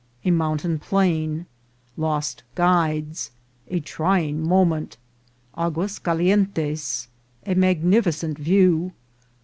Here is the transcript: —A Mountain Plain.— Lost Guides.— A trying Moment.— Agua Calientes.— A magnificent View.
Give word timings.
—A 0.25 0.31
Mountain 0.31 0.79
Plain.— 0.79 1.45
Lost 1.95 2.41
Guides.— 2.55 3.29
A 3.67 3.79
trying 3.79 4.41
Moment.— 4.43 4.97
Agua 5.55 5.89
Calientes.— 6.01 7.07
A 7.45 7.53
magnificent 7.53 8.39
View. 8.39 8.93